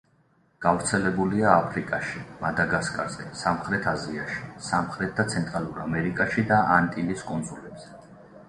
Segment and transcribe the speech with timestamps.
[0.65, 7.95] გავრცელებულია აფრიკაში, მადაგასკარზე, სამხრეთ აზიაში, სამხრეთ და ცენტრალურ ამერიკაში და ანტილის კუნძულებზე.